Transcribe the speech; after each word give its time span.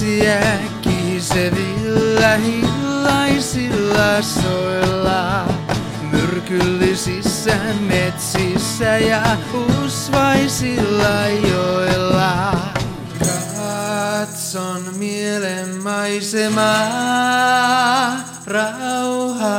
perinteisiä 0.00 0.58
kihisevillä 0.82 2.36
hillaisilla 2.36 4.22
soilla. 4.22 5.44
Myrkyllisissä 6.12 7.56
metsissä 7.80 8.98
ja 8.98 9.36
usvaisilla 9.84 11.28
joilla. 11.50 12.56
Katson 13.56 14.82
mielen 14.96 15.82
maisemaa 15.82 16.74
rauhaisaa. 18.46 19.54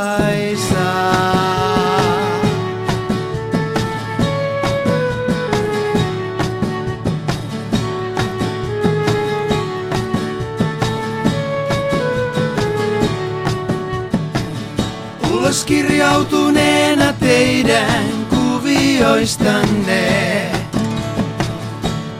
Ulos 15.56 15.66
kirjautuneena 15.66 17.14
teidän 17.14 18.28
kuvioistanne. 18.30 20.52